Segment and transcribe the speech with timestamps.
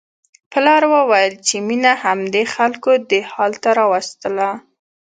[0.51, 4.49] پلار وویل چې مينه همدې خلکو دې حال ته راوستله